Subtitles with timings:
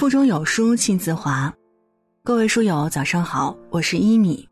[0.00, 1.52] 腹中有书气自华，
[2.22, 4.48] 各位书友早上好，我是一米。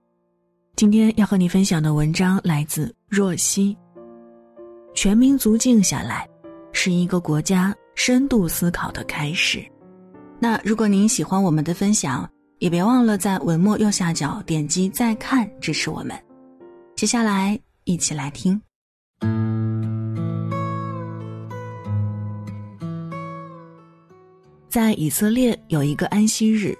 [0.76, 3.74] 今天要和你分享的文章来自若曦。
[4.94, 6.28] 全民族静下来，
[6.74, 9.64] 是一个国家深度思考的开始。
[10.38, 12.28] 那如果您喜欢我们的分享，
[12.58, 16.14] 也别忘了在文末右下角点击再看支持我们。
[16.94, 18.60] 接下来一起来听。
[24.68, 26.76] 在以色列有一个安息日，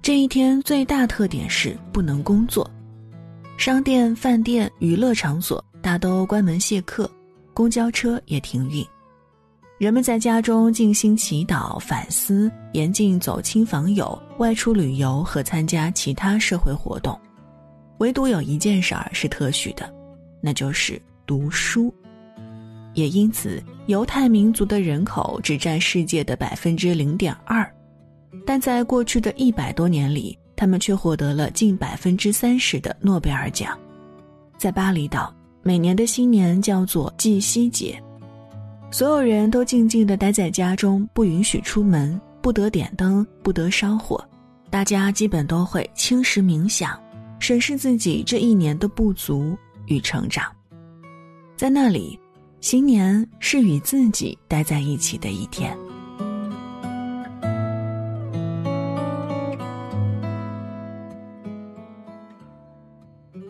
[0.00, 2.68] 这一天最大特点是不能工作，
[3.56, 7.10] 商店、饭店、娱乐场所大都关门谢客，
[7.52, 8.86] 公交车也停运，
[9.76, 17.20] 人们在家中静心祈祷、反思，严禁走亲访友、外出旅游和参加其他社会活动，
[17.98, 19.92] 唯独有一件事儿是特许的，
[20.40, 21.92] 那就是读书。
[22.94, 27.68] 也因此，犹太民族的人口只占世界的百分之零点二，
[28.46, 33.78] 但在过去的一百多年里，他们却获得了近百分之三十的诺贝尔奖。
[34.58, 38.00] 在巴厘岛，每年的新年叫做祭夕节，
[38.90, 44.22] 所有人都静静地待在家中，不允许出门，不得点灯，不得烧火，
[44.70, 47.00] 大家基本都会轻食冥想，
[47.38, 50.44] 审视自己这一年的不足与成长，
[51.56, 52.18] 在那里。
[52.62, 55.76] 新年是与自己待在一起的一天。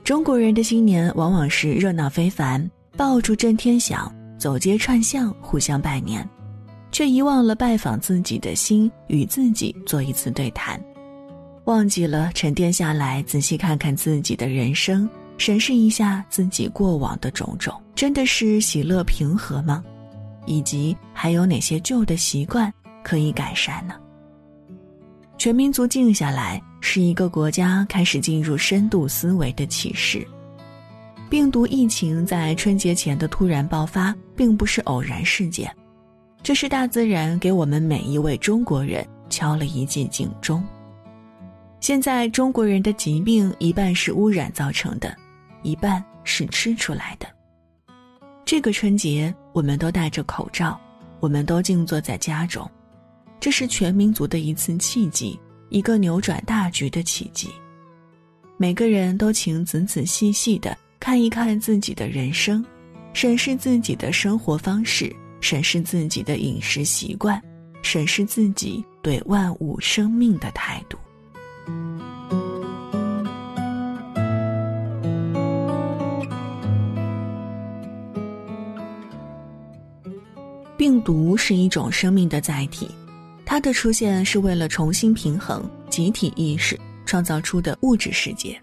[0.02, 6.26] 中国人的新年往往是热闹非凡，爆竹震天响，走街串巷互相拜年，
[6.90, 10.82] 却遗忘了拜访自己的心，与自己做一次对谈，
[11.66, 15.06] 忘记了沉淀下来，仔细看看自己的人生。
[15.38, 19.82] 审视一下自己过往的种种，真的是喜乐平和吗？
[20.46, 23.94] 以及还有哪些旧的习惯可以改善呢？
[25.38, 30.26] 全民族静下来，是一个国家开始进入深度思维的启示。
[31.28, 35.74] 病毒疫情在春节前的突然爆发，并不是偶然事件，
[36.42, 40.62] 这是大自然给我们每一位中国人敲了一记警钟。
[41.80, 45.16] 现在中国人的疾病一半是污染造成的。
[45.62, 47.26] 一半是吃出来的。
[48.44, 50.78] 这个春节，我们都戴着口罩，
[51.20, 52.68] 我们都静坐在家中，
[53.40, 55.38] 这是全民族的一次契机，
[55.70, 57.48] 一个扭转大局的奇迹。
[58.58, 62.64] 每个人都请仔仔细细的看一看自己的人生，
[63.12, 67.42] 审视自己的生活方式，审视自己的饮食习惯，
[67.82, 70.98] 审视自己对万物生命的态度。
[80.76, 82.88] 病毒是一种生命的载体，
[83.44, 88.60] 它的出现是为了重新平衡集体意识创造出的物质世界。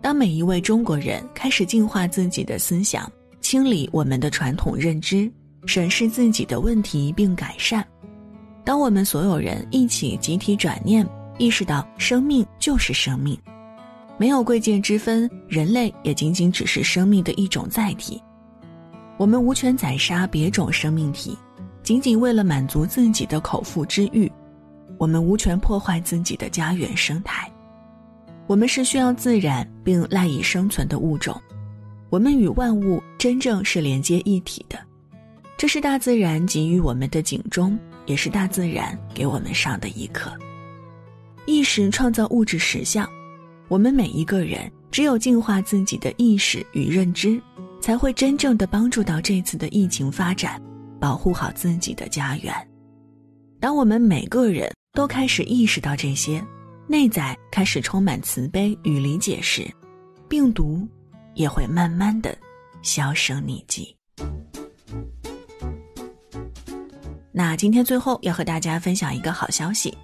[0.00, 3.10] 当每一位中国人开始净化自己的思想，
[3.40, 5.30] 清理我们的传统认知，
[5.66, 7.82] 审视自己的问题并改善；
[8.64, 11.06] 当我们所有人一起集体转念，
[11.38, 13.38] 意识到生命就是生命，
[14.18, 18.22] 没有贵贱之分，人类也仅仅只是生命的一种载体。
[19.18, 21.36] 我们无权宰杀别种生命体，
[21.82, 24.30] 仅仅为了满足自己的口腹之欲；
[24.96, 27.50] 我们无权破坏自己的家园生态。
[28.46, 31.36] 我们是需要自然并赖以生存的物种，
[32.10, 34.78] 我们与万物真正是连接一体的。
[35.56, 40.32] 这是大自然给予我们的警钟，也是大自然给我们上的一课。
[41.44, 43.08] 意识创造物质实相，
[43.66, 47.42] 我们每一个人只有净化自己的意识与认知。
[47.80, 50.60] 才会真正的帮助到这次的疫情发展，
[51.00, 52.54] 保护好自己的家园。
[53.60, 56.44] 当我们每个人都开始意识到这些，
[56.86, 59.66] 内在开始充满慈悲与理解时，
[60.28, 60.86] 病毒
[61.34, 62.36] 也会慢慢的
[62.82, 63.96] 销声匿迹。
[67.32, 69.96] 那今天最后要和大家分享一个好消息，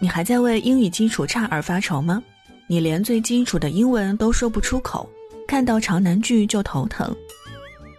[0.00, 2.22] 你还在为英语基础差而发愁吗？
[2.66, 5.08] 你连最基础的英文都说不出口？
[5.46, 7.14] 看到长难句就头疼。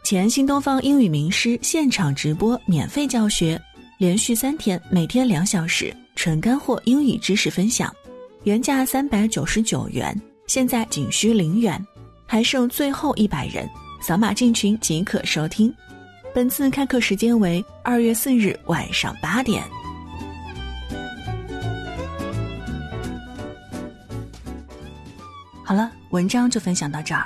[0.04, 3.60] 前新东方英语名师现场直播免费教学，
[3.98, 7.92] 连续三天，每天两小时，纯干货英语知识分享，
[8.44, 10.16] 原价三百九十九元，
[10.46, 11.84] 现在仅需零元，
[12.28, 13.68] 还剩最后一百人，
[14.00, 15.74] 扫码进群即可收听。
[16.36, 19.64] 本次开课时间为二月四日晚上八点。
[25.64, 27.26] 好了，文章就分享到这儿。